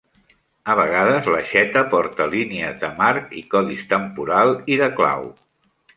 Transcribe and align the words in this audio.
A 0.73 0.75
vegades 0.79 1.27
l'aixeta 1.33 1.83
porta 1.91 2.27
línies 2.31 2.81
de 2.85 2.91
marc 3.03 3.37
i 3.43 3.47
codis 3.55 3.85
temporal 3.93 4.55
i 4.77 4.81
de 4.85 4.89
clau. 5.03 5.29